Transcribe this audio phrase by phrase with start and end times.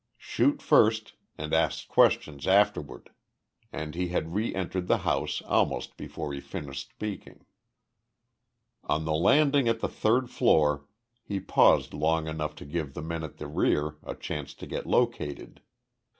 [0.17, 3.11] Shoot first and ask questions afterward!"
[3.71, 7.45] and he had re entered the house almost before he finished speaking.
[8.85, 10.87] On the landing at the third floor
[11.21, 14.87] he paused long enough to give the men at the rear a chance to get
[14.87, 15.61] located.